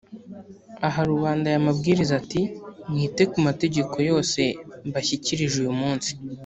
[0.87, 2.41] aha rubanda aya mabwiriza, ati
[2.89, 4.41] «mwite ku mategeko yose
[4.87, 6.11] mbashyikirije uyu munsi.